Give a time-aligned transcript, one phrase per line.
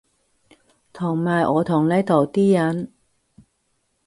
[0.91, 2.91] 同埋我同呢度啲人